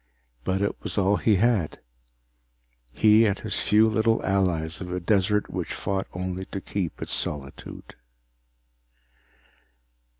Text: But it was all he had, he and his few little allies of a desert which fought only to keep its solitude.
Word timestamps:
But 0.43 0.63
it 0.63 0.75
was 0.81 0.97
all 0.97 1.17
he 1.17 1.35
had, 1.35 1.77
he 2.91 3.27
and 3.27 3.37
his 3.37 3.59
few 3.61 3.87
little 3.87 4.19
allies 4.25 4.81
of 4.81 4.91
a 4.91 4.99
desert 4.99 5.47
which 5.51 5.75
fought 5.75 6.07
only 6.11 6.45
to 6.45 6.59
keep 6.59 6.99
its 7.03 7.13
solitude. 7.13 7.93